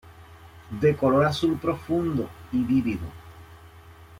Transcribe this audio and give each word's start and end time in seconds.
De 0.81 0.95
color 0.95 1.25
azul 1.25 1.59
profundo 1.59 2.27
y 2.51 2.63
vivido. 2.63 3.05